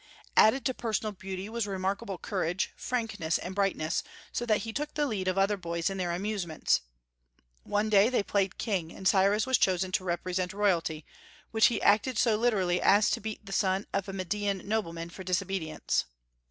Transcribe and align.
Added 0.35 0.65
to 0.65 0.73
personal 0.73 1.11
beauty 1.11 1.47
was 1.47 1.67
remarkable 1.67 2.17
courage, 2.17 2.73
frankness, 2.75 3.37
and 3.37 3.53
brightness, 3.53 4.01
so 4.31 4.47
that 4.47 4.61
he 4.61 4.73
took 4.73 4.95
the 4.95 5.05
lead 5.05 5.27
of 5.27 5.37
other 5.37 5.57
boys 5.57 5.91
in 5.91 5.97
their 5.99 6.11
amusements. 6.11 6.81
One 7.61 7.87
day 7.87 8.09
they 8.09 8.23
played 8.23 8.57
king, 8.57 8.91
and 8.91 9.07
Cyrus 9.07 9.45
was 9.45 9.59
chosen 9.59 9.91
to 9.91 10.03
represent 10.03 10.53
royalty, 10.53 11.05
which 11.51 11.67
he 11.67 11.79
acted 11.83 12.17
so 12.17 12.35
literally 12.35 12.81
as 12.81 13.11
to 13.11 13.21
beat 13.21 13.45
the 13.45 13.51
son 13.53 13.85
of 13.93 14.09
a 14.09 14.13
Median 14.13 14.67
nobleman 14.67 15.11
for 15.11 15.23
disobedience. 15.23 16.05